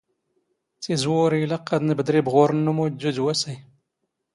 ⵜⵉⵣⵡⵓⵔⵉ 0.83 1.39
ⵉⵍⴰⵇⵇ 1.43 1.63
ⴰⴷ 1.75 1.81
ⵏⴱⴷⵔ 1.89 2.15
ⵉⴱⵖⵓⵔⵏ 2.19 2.57
ⵏ 2.67 2.71
ⵓⵎⵓⴷⴷⵓ 2.71 3.07
ⴷ 3.11 3.17
ⵡⴰⵙⴰⵢ. 3.23 3.55